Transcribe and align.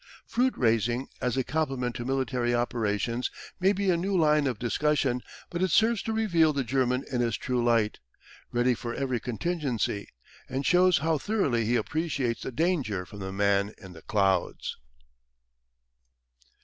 Fruit 0.25 0.55
raising 0.57 1.09
as 1.21 1.37
a 1.37 1.43
complement 1.43 1.93
to 1.95 2.03
military 2.05 2.55
operations 2.55 3.29
may 3.59 3.71
be 3.71 3.91
a 3.91 3.95
new 3.95 4.17
line 4.17 4.47
of 4.47 4.57
discussion, 4.57 5.21
but 5.51 5.61
it 5.61 5.69
serves 5.69 6.01
to 6.01 6.11
reveal 6.11 6.53
the 6.53 6.63
German 6.63 7.05
in 7.11 7.21
his 7.21 7.37
true 7.37 7.63
light, 7.63 7.99
ready 8.51 8.73
for 8.73 8.95
every 8.95 9.19
contingency, 9.19 10.07
and 10.49 10.65
shows 10.65 10.97
how 11.05 11.19
thoroughly 11.19 11.65
he 11.65 11.75
appreciates 11.75 12.41
the 12.41 12.51
danger 12.51 13.05
from 13.05 13.19
the 13.19 13.31
man 13.31 13.75
in 13.77 13.93
the 13.93 14.01
clouds. 14.01 14.75